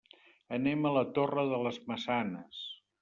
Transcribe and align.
Anem 0.57 0.87
a 0.89 0.93
la 0.95 1.03
Torre 1.17 1.43
de 1.53 1.59
les 1.67 1.77
Maçanes. 1.93 2.65